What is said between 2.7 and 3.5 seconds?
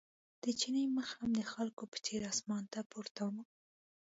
ته پورته و.